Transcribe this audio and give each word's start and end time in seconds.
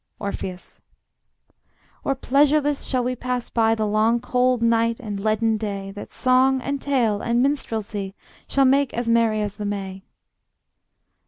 Orpheus: 0.19 0.81
Or 2.03 2.15
pleasureless 2.15 2.85
shall 2.85 3.03
we 3.03 3.15
pass 3.15 3.51
by 3.51 3.75
The 3.75 3.85
long 3.85 4.19
cold 4.19 4.63
night 4.63 4.99
and 4.99 5.19
leaden 5.19 5.57
day, 5.57 5.91
That 5.91 6.11
song 6.11 6.59
and 6.59 6.81
tale 6.81 7.21
and 7.21 7.39
minstrelsy 7.43 8.15
Shall 8.47 8.65
make 8.65 8.95
as 8.95 9.07
merry 9.07 9.41
as 9.43 9.57
the 9.57 9.65
May? 9.65 10.01